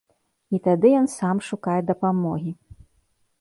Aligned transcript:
І 0.57 0.59
тады 0.67 0.87
ён 0.99 1.05
сам 1.17 1.43
шукае 1.49 1.77
дапамогі. 1.91 2.51